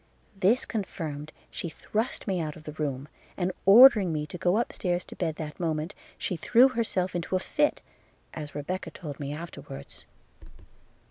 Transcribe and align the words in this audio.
–This 0.49 0.65
confirmed, 0.65 1.31
she 1.51 1.69
thrust 1.69 2.25
me 2.27 2.39
out 2.41 2.55
of 2.55 2.63
the 2.63 2.71
room, 2.71 3.07
and 3.37 3.51
ordering 3.67 4.11
me 4.11 4.25
to 4.25 4.37
go 4.39 4.57
up 4.57 4.73
stairs 4.73 5.03
to 5.03 5.15
bed 5.15 5.35
that 5.35 5.59
moment, 5.59 5.93
she 6.17 6.35
threw 6.35 6.69
herself 6.69 7.15
into 7.15 7.35
a 7.35 7.39
fit, 7.39 7.81
as 8.33 8.55
Rebecca 8.55 8.89
told 8.89 9.19
me 9.19 9.31
afterwards. 9.31 10.07